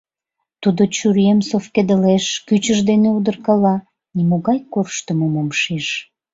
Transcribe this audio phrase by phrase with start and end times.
[0.61, 3.75] Тудо чурием совкедылеш, кӱчыж дене удыркала—
[4.15, 5.87] нимогай корштымым ом шиж.